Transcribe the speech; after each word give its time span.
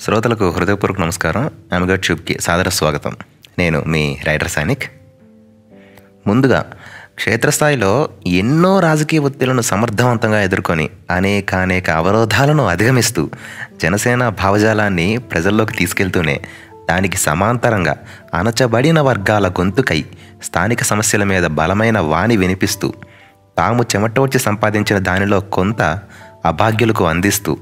శ్రోతలకు 0.00 0.50
హృదయపూర్వక 0.50 1.00
నమస్కారం. 1.00 1.50
అమగడ్ 1.72 2.00
ట్యూబ్కి 2.00 2.38
సాదర 2.40 2.68
స్వాగతం. 2.68 3.16
నేను 3.58 3.84
మీ 3.86 4.18
రైడర్ 4.26 4.48
సైనిక్. 4.48 4.84
ముందుగా 6.26 6.72
క్షేత్రస్థాయిలో 7.14 8.08
ఎన్నో 8.26 8.80
రాజకీయ 8.80 9.20
ఒత్తిళ్ళను 9.20 9.60
సమర్థవంతంగా 9.60 10.42
ఎదుర్కొని 10.42 10.90
అనేక 11.10 11.54
అనేక 11.54 11.90
అవరోధాలను 11.90 12.66
అధిగమిస్తూ 12.66 13.30
జనసేన 13.82 14.28
భావజాలాన్ని 14.28 15.18
ప్రజల్లోకి 15.18 15.74
తీసుకెళ్తూనే 15.74 16.40
దానికి 16.88 17.16
సమాంతరంగా 17.16 17.96
అణచబడిన 18.34 19.00
వర్గాల 19.00 19.48
గొంతుకై 19.48 20.04
స్థానిక 20.44 20.82
సమస్యల 20.82 21.24
మీద 21.24 21.46
బలమైన 21.46 21.98
వాణి 21.98 22.36
వినిపిస్తూ 22.36 22.94
తాము 23.58 23.82
చెమటోడ్చి 23.82 24.38
సంపాదించిన 24.38 24.98
దానిలో 24.98 25.40
కొంత 25.40 25.82
అభాగ్యులకు 26.46 27.06
అందిస్తూ 27.06 27.58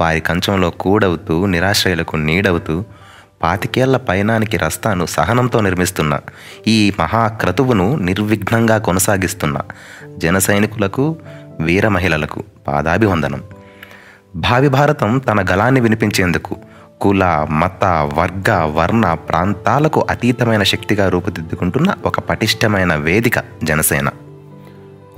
వారి 0.00 0.20
కంచంలో 0.20 0.70
కూడవుతూ 0.70 1.46
నిరాశ్రయులకు 1.46 2.16
నీడవుతూ 2.16 2.84
పాతికేళ్ళ 3.42 3.96
పయనానికి 3.96 4.56
రస్తాను 4.56 5.06
సహనంతో 5.06 5.60
నిర్మిస్తున్న 5.60 6.20
ఈ 6.66 6.92
మహాక్రతువును 7.00 7.96
నిర్విఘ్నంగా 7.96 8.78
కొనసాగిస్తున్న 8.78 9.58
జన 10.18 10.38
సైనికులకు 10.38 11.16
వీర 11.60 11.88
మహిళలకు 11.88 12.44
పాదాభివందనం. 12.68 13.42
భావి 14.36 14.68
భారతం 14.68 15.18
తన 15.18 15.46
గలాన్ని 15.50 15.80
వినిపించేందుకు 15.80 16.56
కుల 17.00 17.46
మత 17.50 17.84
వర్గ 18.14 18.50
వర్ణ 18.50 19.14
ప్రాంతాలకు 19.14 20.06
అతీతమైన 20.10 20.62
శక్తిగా 20.62 21.08
రూపుదిద్దుకుంటున్న 21.08 21.94
ఒక 22.04 22.20
పటిష్టమైన 22.20 22.94
వేదిక 22.94 23.34
జనసేన. 23.64 24.08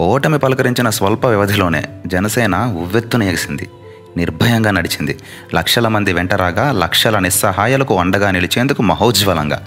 ఓటమి 0.01 0.39
పలకరించిన 0.39 0.91
స్వల్ప 0.91 1.25
వ్యవధిలోనే 1.25 1.85
జనసేన 2.07 2.57
ఉవ్వెత్తున 2.57 3.23
ఎగిసింది. 3.23 3.69
నిర్భయంగా 4.17 4.71
నడిచింది. 4.71 5.19
లక్షల 5.55 5.89
మంది 5.89 6.13
వెంటరాగా 6.13 6.73
లక్షల 6.73 7.19
నిస్సహాయాలకు 7.19 7.99
అండగా 7.99 8.31
నిలిచేందుకు 8.31 8.83
మహోజ్వలంగా. 8.83 9.67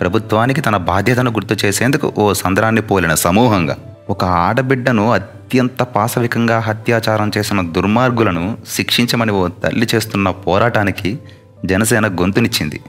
ప్రభుత్వానికి 0.00 0.60
తన 0.60 0.76
బాధ్యతను 0.76 1.30
గుర్తు 1.30 1.66
చేసేందుకు 1.66 2.12
ఓ 2.18 2.32
సంద్రాన్ని 2.32 2.82
పోలిన 2.82 3.14
సమూహంగా. 3.14 3.76
ఒక 4.10 4.24
ఆడబిడ్డను 4.24 5.12
అత్యంత 5.12 5.82
పాశవికంగా 5.82 6.64
అత్యాచారం 6.66 7.30
చేసిన 7.38 7.60
దుర్మార్గులను 7.60 8.58
శిక్షించమని 8.68 9.32
ఓ 9.32 9.48
తల్లి 9.48 9.86
చేస్తున్న 9.94 10.30
పోరాటానికి 10.30 11.18
జనసేన 11.64 12.06
గొంతునిచ్చింది. 12.06 12.80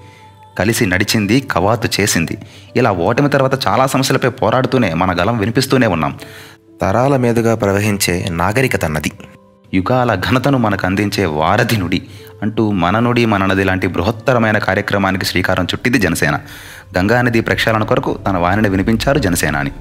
కలిసి 0.59 0.85
నడిచింది 0.85 1.39
కవాతు 1.39 2.01
చేసింది. 2.01 2.37
ఇలా 2.75 2.91
ఓటమి 2.91 3.29
తర్వాత 3.29 3.67
చాలా 3.67 3.87
సమస్యలపై 3.87 4.29
పోరాడుతూనే 4.29 4.93
మన 4.93 5.11
గలం 5.11 5.37
వినిపిస్తూనే 5.37 5.87
ఉన్నాం. 5.87 6.19
తరాల 6.81 7.17
మీదుగా 7.17 7.55
ప్రవహించే 7.55 8.25
నాగరికత 8.29 8.85
నది. 8.85 9.11
యుగాల 9.73 10.15
ఘనతను 10.15 10.57
మనకు 10.57 10.85
అందించే 10.85 11.25
వారధి 11.25 11.77
నుడి 11.77 12.01
అంటూ 12.43 12.71
మన 12.71 12.99
నుడి 12.99 13.25
మన 13.25 13.45
నది 13.45 13.63
లాంటి 13.63 13.87
బృహత్తరమైన 13.87 14.57
కార్యక్రమానికి 14.57 15.25
శ్రీకారం 15.25 15.65
చుట్టింది 15.65 15.99
జనసేన. 15.99 16.39
గంగానది 16.97 17.41
ప్రక్షాళన 17.41 17.83
కొరకు 17.83 18.19
తన 18.27 18.37
వాణిని 18.37 18.69
వినిపించారు 18.69 19.19
జనసేనాని. 19.19 19.71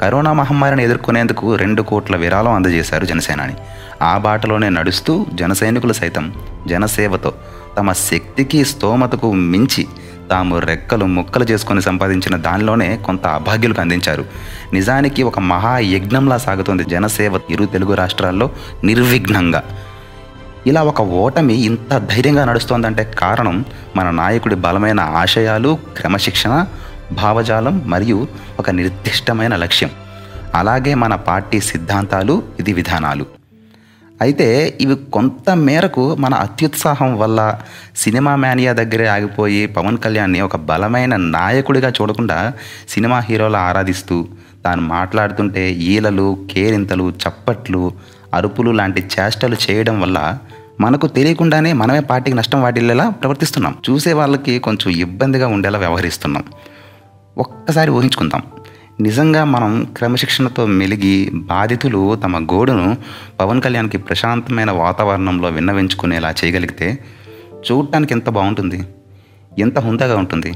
కరోనా 0.00 0.32
మహమ్మారిని 0.32 0.84
ఎదుర్కొనేందుకు 0.84 1.54
రెండు 1.54 1.82
కోట్ల 1.82 2.16
విరాళం 2.16 2.52
అందజేశారు 2.52 3.04
జనసేనాని. 3.04 3.54
ఆ 4.02 4.18
బాటలోనే 4.18 4.68
నడుస్తూ 4.68 5.26
జనసైనికులు 5.34 5.92
సైతం 5.92 6.34
జనసేవతో 6.66 7.32
తమ 7.78 7.92
శక్తికి 7.92 8.64
స్తోమతకు 8.64 9.32
మించి 9.32 9.86
తాము 10.30 10.58
రెక్కలు 10.58 11.04
ముక్కలు 11.04 11.44
చేసుకొని 11.44 11.82
సంపాదించిన 11.82 12.36
దానిలోనే 12.36 12.96
కొంత 12.96 13.26
అభాగ్యులకు 13.26 13.80
అందించారు. 13.80 14.24
నిజానికి 14.72 15.22
ఒక 15.22 15.38
మహాయజ్ఞంలా 15.38 16.36
సాగుతుంది 16.36 16.84
జనసేవ 16.84 17.40
ఇరు 17.50 17.64
తెలుగు 17.64 17.94
రాష్ట్రాల్లో 17.94 18.50
నిర్విఘ్నంగా. 18.84 19.62
ఇలా 20.66 20.82
ఒక 20.82 21.00
ఓటమి 21.00 21.54
ఇంత 21.54 21.98
ధైర్యంగా 21.98 22.44
నడుస్తోందంటే 22.44 23.04
కారణం 23.04 23.64
మన 23.96 24.10
నాయకుడి 24.10 24.54
బలమైన 24.54 25.00
ఆశయాలు 25.00 25.78
క్రమశిక్షణ 25.96 26.66
భావజాలం 27.12 27.82
మరియు 27.86 28.28
ఒక 28.58 28.70
నిర్దిష్టమైన 28.70 29.56
లక్ష్యం. 29.56 29.90
అలాగే 30.54 30.94
మన 30.94 31.14
పార్టీ 31.14 31.60
సిద్ధాంతాలు 31.60 32.42
ఇది 32.60 32.72
విధానాలు. 32.72 33.43
అయితే 34.20 34.78
ఇవి 34.80 34.96
కొంత 34.96 35.50
మేరకు 35.50 36.14
మన 36.14 36.34
అత్యుత్సాహం 36.34 37.18
వల్ల 37.18 37.58
సినిమా 37.96 38.36
మేనియా 38.36 38.72
దగ్గరే 38.72 39.06
ఆగిపోయి 39.06 39.66
పవన్ 39.66 39.98
కళ్యాణ్ని 39.98 40.40
ఒక 40.40 40.56
బలమైన 40.56 41.16
నాయకుడిగా 41.16 41.88
చూడకుండా 41.88 42.52
సినిమా 42.88 43.18
హీరోలా 43.18 43.58
ఆరాధిస్తూ 43.58 44.26
తాను 44.64 44.82
మాట్లాడుతుంటే 44.82 45.72
ఈలలు 45.72 46.46
కేరింతలు 46.50 47.10
చప్పట్లు 47.10 47.92
అరుపులు 48.34 48.70
లాంటి 48.70 49.06
చేష్టలు 49.20 49.56
చేయడం 49.70 50.00
వల్ల 50.00 50.38
మనకు 50.80 51.06
తెలియకుండానే 51.06 51.72
మనమే 51.72 52.00
పార్టీకి 52.00 52.36
నష్టం 52.36 52.62
వాటిల్లేలా 52.62 53.10
ప్రవర్తిస్తున్నాం. 53.10 53.76
చూసే 53.90 54.12
వాళ్ళకి 54.12 54.58
కొంచెం 54.58 54.92
ఇబ్బందిగా 54.92 55.48
ఉండేలా 55.48 55.78
వ్యవహరిస్తున్నాం. 55.78 56.44
ఒక్కసారి 57.38 57.90
ఊహించుకుందాం. 57.90 58.42
నిజంగా 59.00 59.44
మనం 59.44 59.86
క్రమశిక్షణతో 59.96 60.66
మెలిగి 60.66 61.30
బాధితులు 61.34 62.14
తమ 62.14 62.44
గోడును 62.44 62.96
పవన్ 63.40 63.62
కళ్యాణ్కి 63.62 63.98
ప్రశాంతమైన 63.98 64.70
వాతావరణంలో 64.70 65.48
విన్నవించుకునేలా 65.48 66.34
చేయగలిగితే 66.44 66.98
చూడటానికి 67.70 68.14
ఎంత 68.14 68.28
బాగుంటుంది? 68.28 68.82
ఎంత 69.58 69.78
హుందాగా 69.78 70.16
ఉంటుంది? 70.16 70.52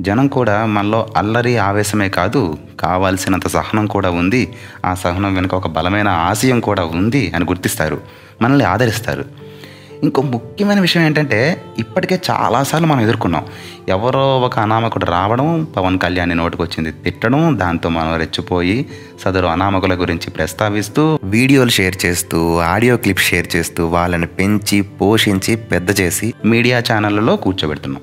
జనం 0.00 0.26
కూడా 0.26 0.66
మనలో 0.66 1.06
అల్లరి 1.16 1.58
ఆవేశమే 1.58 2.08
కాదు 2.08 2.58
కావాల్సినంత 2.80 3.48
సహనం 3.48 3.86
కూడా 3.86 4.10
ఉంది. 4.10 4.52
ఆ 4.86 4.94
సహనం 4.94 5.34
వెనుక 5.34 5.54
ఒక 5.54 5.66
బలమైన 5.66 6.08
ఆశయం 6.08 6.60
కూడా 6.60 6.84
ఉంది 6.84 7.32
అని 7.34 7.44
గుర్తిస్తారు. 7.44 8.00
మనల్ని 8.42 8.64
ఆదరిస్తారు. 8.64 9.24
ఇంకో 10.02 10.22
ముఖ్యమైన 10.22 10.80
విషయం 10.80 11.02
ఏంటంటే 11.02 11.62
ఇప్పటికే 11.78 12.20
చాలాసార్లు 12.30 12.86
మనం 12.88 13.00
ఎదుర్కొన్నాం. 13.00 13.44
ఎవరో 13.88 14.40
ఒక 14.40 14.58
అనామకుడు 14.58 15.04
రావడం 15.04 15.66
పవన్ 15.76 15.98
కళ్యాణ్ 15.98 16.38
నోటికి 16.38 16.62
వచ్చింది 16.62 16.92
తిట్టడం 16.92 17.58
దాంతో 17.60 17.88
మనం 17.88 18.16
రెచ్చిపోయి 18.16 18.86
సదరు 19.24 19.46
అనామకుల 19.46 19.94
గురించి 19.94 20.30
ప్రస్తావిస్తూ 20.30 21.18
వీడియోలు 21.24 21.70
షేర్ 21.70 22.06
చేస్తూ 22.06 22.58
ఆడియో 22.58 22.96
క్లిప్ 22.96 23.18
షేర్ 23.18 23.56
చేస్తూ 23.56 23.86
వాళ్ళని 23.86 24.26
పెంచి 24.26 24.82
పోషించి 24.82 25.56
పెద్ద 25.56 26.00
చేసి 26.00 26.34
మీడియా 26.44 26.82
ఛానళ్ళలో 26.92 27.36
కూర్చోబెడుతున్నాం. 27.36 28.02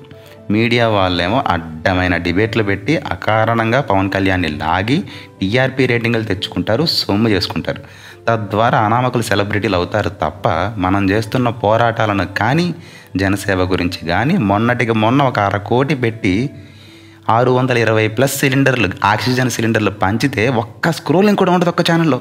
మీడియా 0.50 0.88
వాళ్ళేమో 0.88 1.44
అడ్డమైన 1.46 2.16
డిబేట్లు 2.16 2.62
పెట్టి 2.62 2.96
అకారణంగా 2.96 3.80
పవన్ 3.80 4.10
కళ్యాణ్ని 4.10 4.48
లాగి 4.48 5.02
టీఆర్పీ 5.40 5.86
రేటింగ్లు 5.86 6.22
తెచ్చుకుంటారు 6.22 6.86
సొమ్ము 6.86 7.28
చేసుకుంటారు. 7.28 7.82
తద్వారా 8.28 8.78
అనామకులు 8.78 9.22
సెలబ్రిటీలు 9.22 9.76
అవుతారు 9.76 10.08
తప్ప 10.08 10.48
మనం 10.78 11.10
చేస్తున్న 11.10 11.48
పోరాటాలను 11.48 12.26
కానీ 12.26 12.74
జనసేవ 13.16 13.62
గురించి 13.62 14.08
కానీ 14.08 14.36
మొన్నటికి 14.36 14.92
మొన్న 14.92 15.22
ఒక 15.22 15.38
అర 15.38 15.56
కోటి 15.56 15.94
పెట్టి 15.94 16.50
ఆరు 17.30 17.50
వందల 17.50 17.78
ఇరవై 17.78 18.08
ప్లస్ 18.08 18.38
సిలిండర్లు 18.38 18.90
ఆక్సిజన్ 19.04 19.50
సిలిండర్లు 19.50 19.90
పంచితే 19.90 20.48
ఒక్క 20.48 20.90
స్క్రోలింగ్ 20.90 21.36
కూడా 21.36 21.52
ఉండదు 21.52 21.68
ఒక్క 21.68 21.80
ఛానల్లో. 21.90 22.20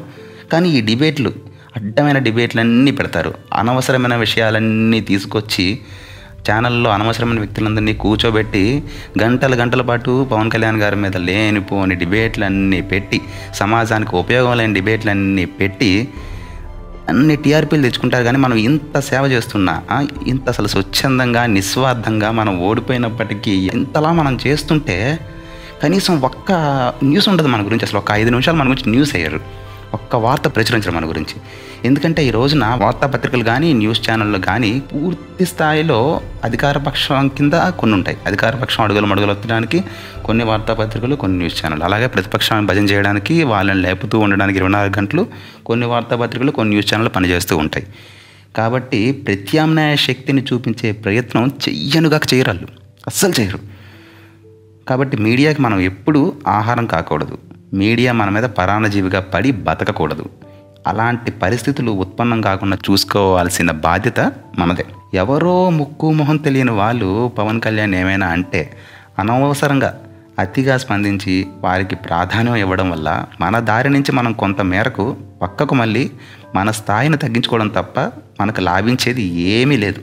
కానీ 0.54 0.70
ఈ 0.70 0.82
డిబేట్లు 0.82 1.34
అడ్డమైన 1.76 2.18
డిబేట్లన్నీ 2.18 2.92
పెడతారు. 2.92 3.34
అనవసరమైన 3.54 4.16
విషయాలన్నీ 4.16 5.02
తీసుకొచ్చి 5.02 5.80
ఛానల్లో 6.48 6.90
అనవసరమైన 6.90 7.40
వ్యక్తులందరినీ 7.40 7.94
కూర్చోబెట్టి 7.94 8.84
గంటల 9.24 9.64
గంటల 9.64 9.82
పాటు 9.82 10.28
పవన్ 10.32 10.52
కళ్యాణ్ 10.52 10.78
గారి 10.78 10.96
మీద 10.96 11.18
లేనిపోని 11.18 11.96
డిబేట్లన్నీ 11.96 12.82
పెట్టి 12.82 13.22
సమాజానికి 13.54 14.16
ఉపయోగం 14.16 14.58
లేని 14.58 14.74
డిబేట్లన్నీ 14.74 15.46
పెట్టి 15.46 15.92
అన్ని 17.10 17.36
టీఆర్పీలు 17.36 17.82
తెచ్చుకుంటారు. 17.82 18.24
కానీ 18.24 18.38
మనం 18.38 18.58
ఇంత 18.58 19.00
సేవ 19.00 19.24
చేస్తున్నా 19.26 19.82
ఇంత 20.28 20.50
అసలు 20.50 20.68
స్వచ్ఛందంగా 20.68 21.46
నిస్వార్థంగా 21.46 22.32
మనం 22.32 22.60
ఓడిపోయినప్పటికీ 22.60 23.52
ఇంతలా 23.74 24.12
మనం 24.12 24.40
చేస్తుంటే 24.48 25.20
కనీసం 25.84 26.22
ఒక్క 26.22 26.52
న్యూస్ 27.04 27.30
ఉండదు 27.30 27.48
మన 27.48 27.66
గురించి. 27.66 27.86
అసలు 27.86 28.00
ఒక 28.00 28.12
ఐదు 28.12 28.30
నిమిషాలు 28.30 28.58
మన 28.58 28.70
గురించి 28.70 28.92
న్యూస్ 28.92 29.16
అయ్యారు. 29.16 29.40
ఒక్క 29.94 30.16
వార్త 30.16 30.48
ప్రచురించడం 30.48 30.96
మన 30.96 31.10
గురించి. 31.10 31.42
ఎందుకంటే 31.86 32.26
ఈ 32.26 32.32
రోజున 32.32 32.66
వార్తాపత్రికలు 32.66 33.44
కానీ 33.44 33.74
న్యూస్ 33.74 34.10
ఛానళ్ళు 34.10 34.40
కానీ 34.40 34.80
పూర్తి 34.80 35.46
స్థాయిలో 35.46 36.22
అధికారపక్షం 36.44 37.28
కింద 37.28 37.54
కొన్ని 37.54 37.96
ఉంటాయి. 37.96 38.18
అధికారపక్షం 38.26 38.84
అడుగులు 38.84 39.06
మడుగులు 39.06 39.32
ఎత్తడానికి 39.32 39.84
కొన్ని 40.26 40.44
వార్తాపత్రికలు 40.44 41.16
కొన్ని 41.16 41.38
న్యూస్ 41.38 41.66
ఛానల్ 41.66 41.84
అలాగే 41.84 42.08
ప్రతిపక్షాన్ని 42.08 42.68
భజన 42.68 42.84
చేయడానికి 42.86 43.44
వాళ్ళని 43.44 43.82
లేపుతూ 43.82 44.20
ఉండడానికి 44.20 44.58
ఇరవై 44.58 44.70
నాలుగు 44.70 44.98
గంటలు 44.98 45.28
కొన్ని 45.66 45.86
వార్తాపత్రికలు 45.86 46.52
కొన్ని 46.52 46.70
న్యూస్ 46.70 46.94
ఛానళ్ళు 46.94 47.10
పనిచేస్తూ 47.10 47.58
ఉంటాయి. 47.58 47.88
కాబట్టి 48.56 49.12
ప్రత్యామ్నాయ 49.12 49.96
శక్తిని 49.96 50.46
చూపించే 50.54 50.92
ప్రయత్నం 50.92 51.48
చెయ్యనుగా 51.70 52.20
చేయరాళ్ళు. 52.34 52.68
అస్సలు 53.08 53.34
చేయరు. 53.40 53.60
కాబట్టి 54.88 55.18
మీడియాకి 55.18 55.62
మనం 55.62 55.80
ఎప్పుడూ 55.80 56.34
ఆహారం 56.48 56.86
కాకూడదు. 56.86 57.38
మీడియా 57.74 58.12
మన 58.12 58.30
మీద 58.30 58.44
పరాణజీవిగా 58.44 59.20
పడి 59.20 59.52
బతకకూడదు. 59.52 60.30
అలాంటి 60.88 61.32
పరిస్థితులు 61.32 61.92
ఉత్పన్నం 61.92 62.42
కాకుండా 62.42 62.78
చూసుకోవాల్సిన 62.92 63.72
బాధ్యత 63.72 64.32
మనదే. 64.60 64.86
ఎవరో 65.14 65.70
ముక్కు 65.70 66.12
మొహం 66.12 66.38
తెలియని 66.38 66.72
వాళ్ళు 66.72 67.32
పవన్ 67.38 67.62
కళ్యాణ్ 67.62 67.96
ఏమైనా 67.96 68.28
అంటే 68.28 68.78
అనవసరంగా 69.20 70.02
అతిగా 70.40 70.78
స్పందించి 70.78 71.48
వారికి 71.62 71.96
ప్రాధాన్యం 71.96 72.56
ఇవ్వడం 72.56 72.92
వల్ల 72.92 73.26
మన 73.42 73.60
దారి 73.60 73.90
నుంచి 73.90 74.12
మనం 74.12 74.34
కొంత 74.34 74.62
మేరకు 74.62 75.16
పక్కకు 75.42 75.76
మళ్ళీ 75.76 76.12
మన 76.56 76.72
స్థాయిని 76.72 77.18
తగ్గించుకోవడం 77.18 77.68
తప్ప 77.68 78.00
మనకు 78.42 78.62
లాభించేది 78.62 79.24
ఏమీ 79.24 79.78
లేదు. 79.78 80.02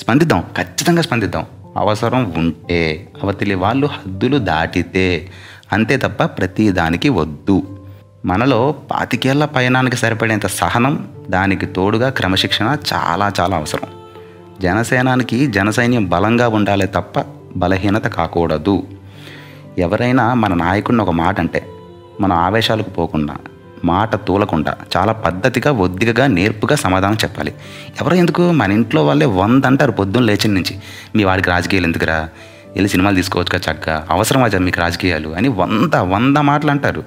స్పందిద్దాం 0.00 0.44
ఖచ్చితంగా 0.56 1.02
స్పందిద్దాం. 1.02 1.46
అవసరం 1.76 2.32
ఉంటే 2.36 3.08
అవతలి 3.22 3.54
వాళ్ళు 3.54 3.86
హద్దులు 3.86 4.38
దాటితే 4.38 5.28
అంతే 5.72 5.96
తప్ప 5.96 6.24
ప్రతిదానికి 6.24 7.08
వద్దు. 7.08 7.86
మనలో 8.24 8.72
పాతికేళ్ళ 8.72 9.44
పయనానికి 9.44 9.96
సరిపడేంత 9.96 10.46
సహనం 10.46 11.08
దానికి 11.30 11.66
తోడుగా 11.66 12.08
క్రమశిక్షణ 12.08 12.76
చాలా 12.94 13.32
చాలా 13.40 13.56
అవసరం. 13.56 13.88
జనసేనానికి 14.60 15.46
జనసైన్యం 15.46 16.08
బలంగా 16.08 16.48
ఉండాలి 16.48 16.86
తప్ప 16.86 17.24
బలహీనత 17.56 18.02
కాకూడదు. 18.02 18.86
ఎవరైనా 19.78 20.34
మన 20.34 20.54
నాయకుడిని 20.54 21.02
ఒక 21.02 21.10
మాట 21.10 21.40
అంటే 21.40 21.66
మన 22.20 22.32
ఆవేశాలకు 22.32 22.90
పోకుండా 22.90 23.36
మాట 23.84 24.16
తూలకుండా 24.16 24.76
చాలా 24.96 25.12
పద్ధతిగా 25.12 25.72
ఒద్దిగా 25.72 26.26
నేర్పుగా 26.26 26.76
సమాధానం 26.76 27.14
చెప్పాలి. 27.14 27.54
ఎవరో 28.00 28.16
ఎందుకు? 28.16 28.52
మన 28.52 28.72
ఇంట్లో 28.72 29.06
వాళ్ళే 29.06 29.26
వంద 29.26 29.64
అంటారు 29.64 29.92
పొద్దున్న 29.92 30.26
లేచిన 30.26 30.52
నుంచి. 30.52 30.78
మీ 31.16 31.24
వాడికి 31.24 31.50
రాజకీయాలు 31.50 31.86
ఎందుకురా? 31.86 32.28
వెళ్ళి 32.70 32.88
సినిమాలు 32.88 33.16
తీసుకోవచ్చు 33.16 33.72
చక్కగా. 33.72 34.06
అవసరమా 34.10 34.48
జ- 34.48 34.56
మీకు 34.56 34.80
రాజకీయాలు? 34.80 35.28
అని 35.28 35.48
వంద 35.48 35.96
వంద 35.96 36.36
మాటలు 36.36 36.70
అంటారు. 36.70 37.04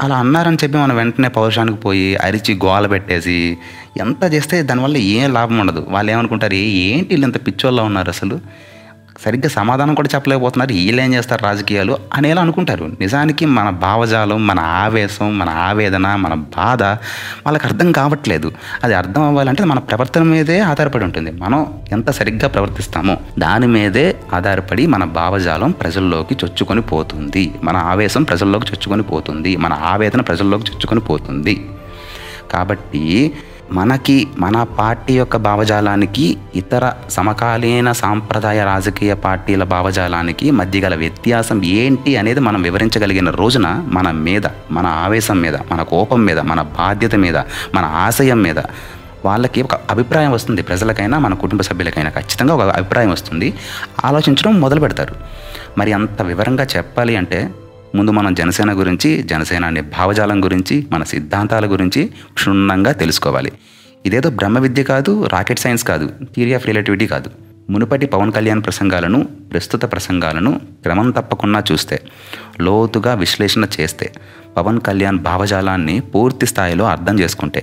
అలా 0.00 0.16
అన్నారని 0.16 0.56
చెప్పి 0.64 0.78
మనం 0.78 0.96
వెంటనే 0.96 1.28
పౌరుషానికి 1.28 1.78
పోయి 1.78 2.16
అరిచి 2.16 2.54
గోల 2.54 2.86
పెట్టేసి 2.86 3.58
ఎంత 4.00 4.32
చేస్తే 4.32 4.62
దానివల్ల 4.62 4.96
ఏం 4.96 5.32
లాభం 5.32 5.58
ఉండదు. 5.58 5.86
వాళ్ళు 5.88 6.12
ఏమనుకుంటారు? 6.12 6.54
"ఏ- 6.54 6.66
ఏంటి 6.66 7.08
వీళ్ళు 7.10 7.26
ఇంత 7.26 7.46
పిచ్చోళ్ళ 7.46 7.80
ఉన్నారు 7.80 8.08
అసలు? 8.08 8.40
సరిగ్గా 9.24 9.48
సమాధానం 9.48 9.94
కూడా 9.94 10.08
చెప్పలేకపోతున్నారు. 10.14 10.72
వీళ్ళు 10.72 11.02
ఏం 11.02 11.14
చేస్తారు 11.14 11.44
రాజకీయాలు 11.44 11.98
అనేలా 12.14 12.42
అనుకుంటారు. 12.42 12.84
నిజానికి 13.00 13.46
మన 13.46 13.70
భావజాలం 13.70 14.46
మన 14.46 14.60
ఆవేశం 14.60 15.38
మన 15.38 15.48
ఆవేదన 15.48 16.14
మన 16.14 16.34
బాధ 16.34 16.82
వాళ్ళకి 17.46 17.66
అర్థం 17.66 17.92
కావట్లేదు. 17.92 18.52
అది 18.84 18.94
అర్థం 18.94 19.22
అవ్వాలంటే 19.22 19.64
మన 19.64 19.78
ప్రవర్తన 19.78 20.22
మీదే 20.22 20.60
ఆధారపడి 20.60 21.04
ఉంటుంది. 21.04 21.30
మనం 21.30 21.66
ఎంత 21.92 22.10
సరిగ్గా 22.10 22.48
ప్రవర్తిస్తామో 22.48 23.16
దాని 23.38 23.66
మీదే 23.66 24.16
ఆధారపడి 24.34 24.86
మన 24.86 25.04
భావజాలం 25.04 25.70
ప్రజల్లోకి 25.70 26.34
చొచ్చుకొని 26.44 26.80
పోతుంది. 26.80 27.54
మన 27.64 27.76
ఆవేశం 27.76 28.22
ప్రజల్లోకి 28.22 28.66
చొచ్చుకొని 28.66 29.02
పోతుంది. 29.02 29.56
మన 29.56 29.72
ఆవేదన 29.72 30.20
ప్రజల్లోకి 30.20 30.64
చొచ్చుకొని 30.70 31.00
పోతుంది. 31.00 31.66
కాబట్టి 32.50 33.32
మనకి 33.72 34.28
మన 34.38 34.62
పార్టీ 34.62 35.18
యొక్క 35.18 35.36
భావజాలానికి 35.36 36.38
ఇతర 36.54 36.92
సమకాలీన 37.10 37.92
సాంప్రదాయ 37.92 38.64
రాజకీయ 38.64 39.14
పార్టీల 39.14 39.64
భావజాలానికి 39.64 40.50
మధ్య 40.50 40.80
గల 40.80 40.94
వ్యత్యాసం 40.94 41.64
ఏంటి 41.64 42.16
అనేది 42.16 42.40
మనం 42.40 42.62
వివరించగలిగిన 42.62 43.30
రోజున 43.30 43.84
మన 43.86 44.10
మీద 44.10 44.42
మన 44.70 44.86
ఆవేశం 44.86 45.40
మీద 45.40 45.56
మన 45.56 45.82
కోపం 45.82 46.24
మీద 46.24 46.38
మన 46.38 46.62
బాధ్యత 46.62 47.14
మీద 47.14 47.36
మన 47.74 47.84
ఆశయం 47.84 48.42
మీద 48.42 48.58
వాళ్ళకి 49.24 49.62
ఒక 49.62 49.74
అభిప్రాయం 49.74 50.32
వస్తుంది. 50.32 50.62
ప్రజలకైనా 50.62 51.18
మన 51.18 51.34
కుటుంబ 51.34 51.60
సభ్యులకైనా 51.60 52.10
ఖచ్చితంగా 52.10 52.54
ఒక 52.54 52.62
అభిప్రాయం 52.62 53.10
వస్తుంది. 53.10 53.54
ఆలోచించడం 54.04 54.60
మొదలు 54.60 54.80
పెడతారు. 54.80 55.14
మరి 55.78 55.92
అంత 55.92 56.22
వివరంగా 56.22 56.66
చెప్పాలి 56.76 57.16
అంటే 57.16 57.50
ముందు 57.94 58.10
మనం 58.10 58.34
జనసేన 58.34 58.72
గురించి 58.72 59.22
జనసేన 59.22 59.64
అనే 59.64 59.80
భావజాలం 59.80 60.44
గురించి 60.44 60.86
మన 60.92 61.02
సిద్ధాంతాల 61.02 61.72
గురించి 61.72 62.10
క్షుణ్ణంగా 62.34 62.92
తెలుసుకోవాలి. 62.92 63.52
ఇదేదో 64.06 64.30
బ్రహ్మ 64.30 64.58
విద్య 64.58 64.82
కాదు 64.82 65.26
రాకెట్ 65.32 65.58
సైన్స్ 65.58 65.84
కాదు 65.84 66.10
థియరీ 66.34 66.54
ఆఫ్ 66.54 66.66
రిలేటివిటీ 66.66 67.06
కాదు. 67.06 67.30
మునుపటి 67.70 68.06
పవన్ 68.06 68.32
కళ్యాణ్ 68.32 68.62
ప్రసంగాలను 68.62 69.24
ప్రస్తుత 69.24 69.92
ప్రసంగాలను 69.92 70.60
క్రమం 70.82 71.10
తప్పకుండా 71.10 71.64
చూస్తే 71.72 72.00
లోతుగా 72.60 73.14
విశ్లేషణ 73.14 73.66
చేస్తే 73.80 74.12
పవన్ 74.56 74.80
కళ్యాణ్ 74.80 75.18
భావజాలాన్ని 75.18 76.00
పూర్తి 76.00 76.46
స్థాయిలో 76.46 76.84
అర్థం 76.84 77.20
చేసుకుంటే 77.20 77.62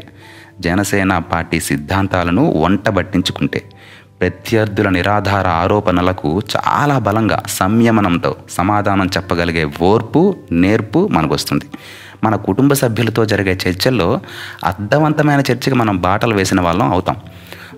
జనసేన 0.59 1.17
పార్టీ 1.17 1.59
సిద్ధాంతాలను 1.59 2.51
వంట 2.51 2.89
పట్టించుకుంటే 2.89 3.63
ప్రత్యర్థుల 4.19 4.89
నిరాధార 4.89 5.47
ఆరోపణలకు 5.47 6.41
చాలా 6.55 6.99
బలంగా 6.99 7.43
సంయమనంతో 7.47 8.35
సమాధానం 8.49 9.07
చెప్పగలిగే 9.07 9.71
ఓర్పు 9.81 10.35
నేర్పు 10.51 11.07
మనకు 11.11 11.33
వస్తుంది 11.33 11.65
మన 12.23 12.35
కుటుంబ 12.35 12.73
సభ్యులతో 12.73 13.25
జరిగే 13.25 13.57
చర్చల్లో 13.67 14.19
అర్థవంతమైన 14.65 15.39
చర్చకి 15.39 15.75
మనం 15.75 15.97
బాటలు 15.97 16.35
వేసిన 16.35 16.61
వాళ్ళం 16.61 16.91
అవుతాం. 16.91 17.15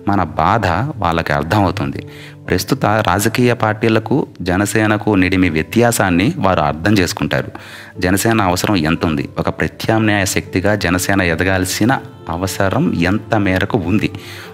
మన 0.08 0.22
బాధ 0.22 0.66
వాళ్ళకి 0.96 1.32
అర్థమవుతుంది. 1.32 2.06
ప్రస్తుత 2.48 2.86
రాజకీయ 2.86 3.52
పార్టీలకు 3.52 4.26
జనసేనకు 4.42 5.10
నిడిమి 5.10 5.50
వ్యత్యాసాన్ని 5.50 6.32
వారు 6.38 6.60
అర్థం 6.60 6.92
చేసుకుంటారు. 6.92 7.52
జనసేన 7.98 8.40
అవసరం 8.40 8.76
ఎంత 8.76 9.06
ఉంది 9.06 9.28
ఒక 9.38 9.48
ప్రత్యామ్నాయ 9.48 10.24
శక్తిగా 10.24 10.74
జనసేన 10.74 11.22
ఎదగాల్సిన 11.22 11.98
అవసరం 12.30 12.94
ఎంత 12.94 13.34
మేరకు 13.34 13.78
ఉంది? 13.78 14.10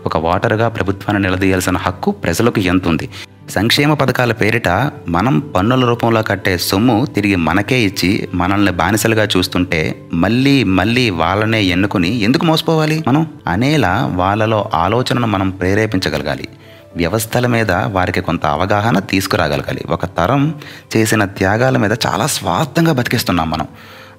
ఒక 0.06 0.16
ఓటరుగా 0.16 0.68
ప్రభుత్వాన్ని 0.68 1.28
నిలదీయాల్సిన 1.28 1.76
హక్కు 1.76 2.10
ప్రజలకు 2.10 2.60
ఎంత 2.60 2.88
ఉంది 2.88 3.08
సంక్షేమ 3.50 3.94
పథకాల 3.94 4.32
పేరిట 4.32 4.68
మనం 5.08 5.38
పన్నుల 5.38 5.84
రూపంలో 5.84 6.22
కట్టే 6.22 6.58
సొమ్ము 6.58 7.06
తిరిగి 7.06 7.36
మనకే 7.36 7.80
ఇచ్చి 7.80 8.28
మనల్ని 8.34 8.72
బానిసలుగా 8.72 9.28
చూస్తుంటే 9.36 10.08
మళ్ళీ 10.12 10.64
మళ్ళీ 10.64 11.10
వాళ్ళనే 11.10 11.62
ఎన్నుకుని 11.62 12.20
ఎందుకు 12.20 12.44
మోసపోవాలి 12.44 13.04
మనం? 13.08 13.26
అనేలా 13.46 14.10
వాళ్ళలో 14.14 14.70
ఆలోచనను 14.74 15.26
మనం 15.26 15.50
ప్రేరేపించగలగాలి. 15.50 16.48
వ్యవస్థల 16.96 17.46
మీద 17.46 17.70
వారికి 17.70 18.20
కొంత 18.20 18.46
అవగాహన 18.46 18.98
తీసుకురాగలగాలి. 18.98 19.84
ఒక 19.90 20.04
తరం 20.04 20.54
చేసిన 20.96 21.24
త్యాగాల 21.24 21.76
మీద 21.76 21.92
చాలా 22.06 22.26
స్వార్థంగా 22.26 22.92
బతికేస్తున్నాం 22.92 23.50
మనం. 23.50 23.66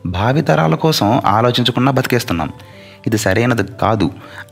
భావితరాల 0.06 0.76
కోసం 0.76 1.22
ఆలోచించకుండా 1.26 1.92
బతికేస్తున్నాం. 1.92 2.54
ఇది 3.08 3.18
సరైనది 3.18 3.64
కాదు. 3.82 4.06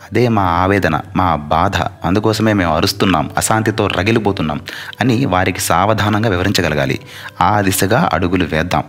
అదే 0.03 0.27
మా 0.27 0.41
ఆవేదన 0.41 1.01
మా 1.15 1.35
బాధ. 1.35 1.77
అందుకోసమే 2.05 2.53
మేము 2.53 2.75
అరుస్తున్నాం 2.75 3.29
అశాంతితో 3.37 3.87
రగిలిపోతున్నాం 3.87 4.61
అని 5.01 5.25
వారికి 5.25 5.61
సావధానంగా 5.61 6.29
వివరించగలగాలి. 6.29 6.99
ఆ 7.41 7.61
దిశగా 7.61 8.09
అడుగులు 8.13 8.47
వేద్దాం. 8.51 8.83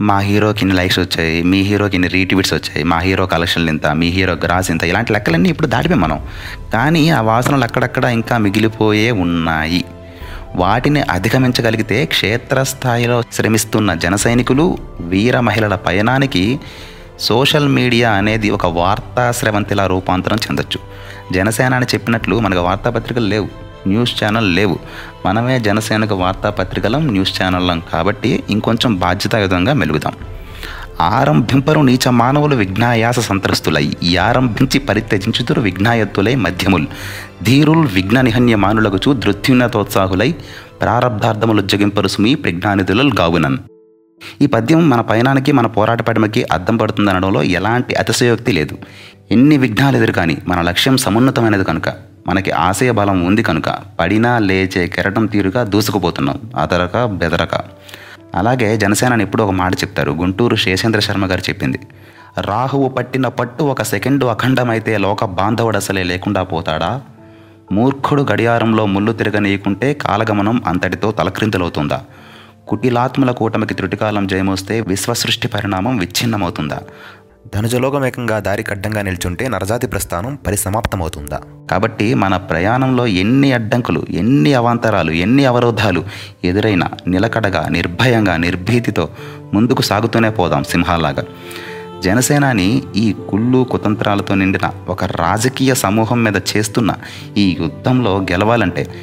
మా 0.00 0.18
హీరోకి 0.18 0.60
ఇన్ని 0.60 0.76
లైక్స్ 0.76 0.98
వచ్చాయి 0.98 1.42
మీ 1.42 1.60
హీరోకి 1.60 1.96
ఇన్ని 1.96 2.08
రీట్వీట్స్ 2.08 2.54
వచ్చాయి 2.54 2.82
మా 2.84 2.98
హీరో 2.98 3.26
కలెక్షన్లు 3.26 3.70
ఇంత 3.70 3.86
మీ 3.86 4.08
హీరో 4.08 4.34
గ్రాస్ 4.34 4.70
ఇంత 4.70 4.84
ఇలాంటి 4.84 5.12
లెక్కలన్నీ 5.12 5.48
ఇప్పుడు 5.48 5.66
దాటిపోయి 5.66 6.00
మనం. 6.00 6.26
కానీ 6.72 7.10
ఆ 7.10 7.20
వాసనలు 7.20 7.64
అక్కడక్కడ 7.64 8.04
ఇంకా 8.04 8.38
మిగిలిపోయే 8.38 9.10
ఉన్నాయి. 9.10 9.84
వాటిని 10.54 11.00
అధిగమించగలిగితే 11.00 12.04
క్షేత్రస్థాయిలో 12.04 13.22
శ్రమిస్తున్న 13.32 13.94
జన 13.94 14.16
సైనికులు 14.16 14.78
వీర 15.00 15.40
మహిళల 15.40 15.74
పయనానికి 15.74 16.60
సోషల్ 17.20 17.68
మీడియా 17.68 18.10
అనేది 18.10 18.50
ఒక 18.50 18.66
వార్తా 18.66 19.30
స్రవంతిలా 19.30 19.86
రూపాంతరం 19.86 20.36
చెందొచ్చు. 20.36 20.78
జనసేన 21.32 21.74
అని 21.74 21.86
చెప్పినట్లు 21.86 22.40
మనకు 22.40 22.60
వార్తాపత్రికలు 22.60 23.26
లేవు 23.26 23.48
న్యూస్ 23.86 24.24
ఛానల్ 24.24 24.56
లేవు. 24.56 24.78
మనమే 25.26 25.60
జనసేనకు 25.60 26.14
వార్తాపత్రికలం 26.14 27.08
న్యూస్ 27.10 27.42
ఛానళ్ళం 27.42 27.82
కాబట్టి 27.92 28.42
ఇంకొంచెం 28.50 28.96
బాధ్యతాయుతంగా 28.96 29.72
మెలుగుదాం. 29.72 30.12
ఆరంభింపరు 31.00 31.80
నీచ 31.80 32.08
మానవులు 32.08 32.56
విఘ్నాయాస 32.56 33.18
సంతరస్తులై 33.18 34.16
ఆరంభించి 34.20 34.78
పరిత్యజించుతురు 34.78 35.60
విఘ్నాయత్తులై 35.60 36.34
మధ్యముల్. 36.34 36.86
ధీరుల్ 37.42 37.88
విఘ్న 37.88 38.20
నిహన్య 38.20 38.56
మానులగుచు 38.56 39.12
ధృత్యున్నతోత్సాహులై 39.12 40.34
ప్రారబ్ధార్థములు 40.80 41.62
జగింపరు 41.62 42.08
సుమి 42.08 42.34
ప్రజ్ఞానిధులు 42.34 43.10
గావునన్. 43.18 43.58
ఈ 44.42 44.46
పద్యం 44.46 44.90
మన 44.90 45.00
పయనానికి 45.00 45.52
మన 45.52 45.66
పోరాట 45.66 46.02
పటిమకి 46.02 46.46
అద్దం 46.52 46.76
పడుతుందనడంలో 46.76 47.42
ఎలాంటి 47.42 47.94
అతిశయోక్తి 47.94 48.52
లేదు. 48.52 48.78
ఎన్ని 49.30 49.56
విఘ్నాలు 49.56 49.96
ఎదురు 49.96 50.12
కానీ 50.12 50.38
మన 50.48 50.60
లక్ష్యం 50.60 50.96
సమున్నతమైనది 50.96 51.64
కనుక 51.64 51.88
మనకి 52.28 52.50
ఆశయ 52.50 52.90
బలం 52.90 53.24
ఉంది 53.24 53.42
కనుక 53.42 53.78
పడినా 54.00 54.38
లేచే 54.38 54.86
కెరటం 54.86 55.26
తీరుగా 55.26 55.64
దూసుకుపోతున్నాం. 55.64 56.40
అదరక 56.56 57.04
బెదరక. 57.04 57.54
అలాగే 58.34 58.76
జనసేనని 58.76 59.22
ఎప్పుడు 59.22 59.42
ఒక 59.42 59.50
మాట 59.50 59.74
చెప్తారు 59.74 60.12
గుంటూరు 60.12 60.56
శేషేంద్ర 60.56 61.00
శర్మ 61.00 61.26
గారు 61.26 61.40
చెప్పింది. 61.40 61.80
రాహువు 62.38 62.88
పట్టిన 62.88 63.28
పట్టు 63.28 63.64
ఒక 63.64 63.82
సెకండు 63.82 64.26
అఖండమైతే 64.26 64.98
లోక 64.98 65.24
బాంధవుడు 65.24 65.76
అసలే 65.76 66.02
లేకుండా 66.02 66.42
పోతాడా? 66.42 67.00
మూర్ఖుడు 67.72 68.26
గడియారంలో 68.32 68.86
ముళ్ళు 68.86 69.12
తిరగనీయకుంటే 69.12 69.94
కాలగమనం 69.94 70.62
అంతటితో 70.66 71.12
తలక్రింతలవుతుందా 71.12 72.02
కుటిలాత్మల 72.68 73.30
కూటమికి 73.30 73.74
త్రుటికాలం 73.74 74.26
జయమొస్తే 74.26 74.80
విశ్వసృష్టి 74.80 75.48
పరిణామం 75.48 75.96
విచ్ఛిన్నమవుతుందా? 75.96 76.78
ధనుజలోకమేకంగా 77.54 78.38
దారి 78.38 78.62
కడ్డంగా 78.62 79.02
నిల్చుంటే 79.02 79.48
నరజాతి 79.48 79.86
ప్రస్థానం 79.86 80.34
పరిసమాప్తమవుతుందా? 80.34 81.40
కాబట్టి 81.70 82.14
మన 82.14 82.36
ప్రయాణంలో 82.36 83.06
ఎన్ని 83.06 83.52
అడ్డంకులు 83.52 84.06
ఎన్ని 84.10 84.54
అవాంతరాలు 84.54 85.10
ఎన్ని 85.10 85.44
అవరోధాలు 85.44 86.04
ఎదురైనా 86.44 86.90
నిలకడగా 87.06 87.68
నిర్భయంగా 87.68 88.36
నిర్భీతితో 88.36 89.08
ముందుకు 89.54 89.82
సాగుతూనే 89.82 90.30
పోదాం 90.30 90.64
సింహాలాగా 90.64 91.24
జనసేనాని 92.00 92.82
ఈ 92.96 93.14
కుళ్ళు 93.28 93.64
కుతంత్రాలతో 93.64 94.34
నిండిన 94.34 94.70
ఒక 94.88 95.04
రాజకీయ 95.04 95.74
సమూహం 95.74 96.24
మీద 96.24 96.36
చేస్తున్న 96.56 96.94
ఈ 97.36 97.56
యుద్ధంలో 97.60 98.18
గెలవాలంటే 98.18 98.94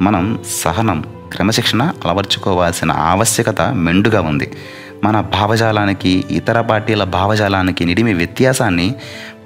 మనం 0.00 0.38
సహనం 0.50 1.04
క్రమశిక్షణ 1.32 1.82
అలవర్చుకోవాల్సిన 1.82 2.92
ఆవశ్యకత 2.92 3.62
మెండుగా 3.62 4.20
ఉంది. 4.20 4.52
మన 5.04 5.20
భావజాలానికి 5.20 6.24
ఇతర 6.30 6.60
పార్టీల 6.60 7.04
భావజాలానికి 7.04 7.84
నిడిమి 7.84 8.14
వ్యత్యాసాన్ని 8.14 8.94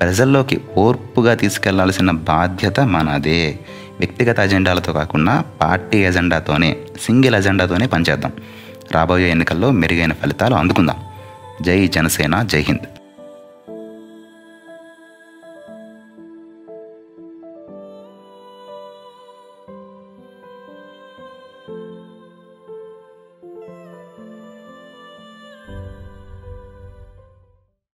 ప్రజల్లోకి 0.00 0.60
ఓర్పుగా 0.76 1.34
తీసుకెళ్ళాల్సిన 1.34 2.10
బాధ్యత 2.10 2.80
మనదే. 2.80 3.58
వ్యక్తిగత 3.98 4.40
అజెండాలతో 4.40 4.92
కాకుండా 4.92 5.44
పార్టీ 5.62 5.98
ఎజెండాతోనే 5.98 6.76
సింగిల్ 7.02 7.34
ఎజెండాతోనే 7.34 7.86
పనిచేద్దాం. 7.86 8.32
రాబోయే 8.92 9.30
ఎన్నికల్లో 9.30 9.70
మెరుగైన 9.70 10.12
ఫలితాలు 10.12 10.54
అందుకుందాం. 10.54 10.96
జై 11.62 11.86
జనసేన 11.86 12.42
జై 12.42 12.60
హింద్. 12.60 12.93